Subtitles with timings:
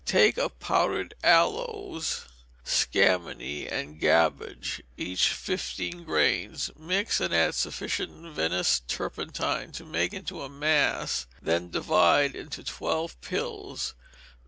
[0.03, 2.25] Take of powdered aloes,
[2.65, 10.41] scammony, and gamboge, each fifteen grains, mix, and add sufficient Venice turpentine to make into
[10.41, 13.93] a mass, then divide into twelve pills.